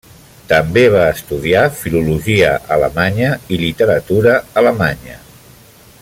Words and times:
També 0.51 0.83
va 0.93 1.01
estudiar 1.15 1.65
Filologia 1.81 2.55
Alemanya 2.79 3.29
i 3.57 3.61
Literatura 3.65 4.35
Alemanya. 4.63 5.21